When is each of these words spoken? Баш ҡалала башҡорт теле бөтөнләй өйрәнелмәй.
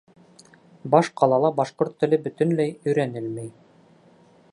Баш 0.95 1.09
ҡалала 1.21 1.51
башҡорт 1.59 1.93
теле 2.03 2.19
бөтөнләй 2.23 2.73
өйрәнелмәй. 2.89 3.53